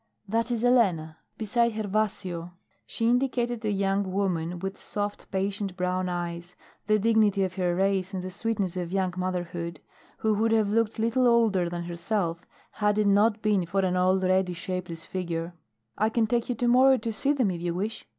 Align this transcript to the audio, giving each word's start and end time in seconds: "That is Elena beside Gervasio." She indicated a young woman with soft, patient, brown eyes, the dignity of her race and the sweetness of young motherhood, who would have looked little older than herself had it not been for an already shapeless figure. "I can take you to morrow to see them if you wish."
"That 0.27 0.49
is 0.49 0.63
Elena 0.65 1.19
beside 1.37 1.73
Gervasio." 1.73 2.53
She 2.87 3.07
indicated 3.07 3.63
a 3.63 3.71
young 3.71 4.11
woman 4.11 4.57
with 4.57 4.75
soft, 4.81 5.29
patient, 5.29 5.77
brown 5.77 6.09
eyes, 6.09 6.55
the 6.87 6.97
dignity 6.97 7.43
of 7.43 7.53
her 7.53 7.75
race 7.75 8.11
and 8.11 8.23
the 8.23 8.31
sweetness 8.31 8.75
of 8.75 8.91
young 8.91 9.13
motherhood, 9.15 9.79
who 10.17 10.33
would 10.33 10.53
have 10.53 10.71
looked 10.73 10.97
little 10.97 11.27
older 11.27 11.69
than 11.69 11.83
herself 11.83 12.39
had 12.71 12.97
it 12.97 13.05
not 13.05 13.43
been 13.43 13.63
for 13.67 13.81
an 13.81 13.95
already 13.95 14.53
shapeless 14.53 15.05
figure. 15.05 15.53
"I 15.99 16.09
can 16.09 16.25
take 16.25 16.49
you 16.49 16.55
to 16.55 16.67
morrow 16.67 16.97
to 16.97 17.13
see 17.13 17.31
them 17.33 17.51
if 17.51 17.61
you 17.61 17.75
wish." 17.75 18.07